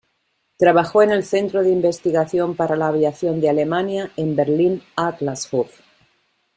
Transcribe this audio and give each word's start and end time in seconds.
Trabajó 0.57 1.03
en 1.03 1.11
el 1.11 1.23
centro 1.23 1.61
de 1.61 1.69
investigación 1.69 2.55
para 2.55 2.75
la 2.75 2.87
Aviación 2.87 3.39
de 3.39 3.51
Alemania 3.51 4.11
en 4.17 4.35
Berlín-Adlershof. 4.35 5.69